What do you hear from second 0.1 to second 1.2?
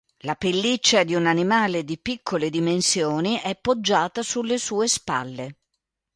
La pelliccia di